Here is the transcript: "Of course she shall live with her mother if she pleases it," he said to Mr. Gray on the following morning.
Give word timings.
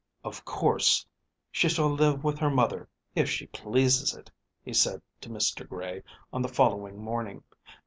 "Of 0.23 0.43
course 0.45 1.05
she 1.51 1.69
shall 1.69 1.91
live 1.91 2.23
with 2.23 2.39
her 2.39 2.49
mother 2.49 2.89
if 3.15 3.29
she 3.29 3.45
pleases 3.45 4.15
it," 4.15 4.31
he 4.63 4.73
said 4.73 5.03
to 5.19 5.29
Mr. 5.29 5.69
Gray 5.69 6.01
on 6.33 6.41
the 6.41 6.47
following 6.49 6.97
morning. 6.97 7.43